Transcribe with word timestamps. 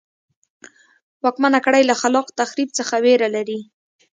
واکمنه 1.23 1.59
کړۍ 1.65 1.83
له 1.89 1.95
خلاق 2.01 2.27
تخریب 2.39 2.69
څخه 2.79 2.95
وېره 3.03 3.29
لري. 3.35 3.59